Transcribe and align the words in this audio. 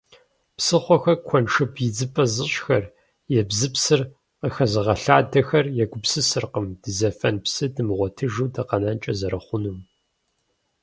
Псыхъуэхэр 0.57 1.17
куэншыб 1.27 1.73
идзыпӀэ 1.85 2.25
зыщӀхэр, 2.33 2.85
ебзыпсыр 3.39 4.01
къыхэзыгъэлъадэхэр 4.39 5.65
егупсысыркъым 5.83 6.65
дызэфэн 6.81 7.35
псы 7.43 7.65
дымыгъуэтыжу 7.73 8.47
дыкъэнэнкӀэ 8.53 9.13
зэрыхъунум. 9.19 9.79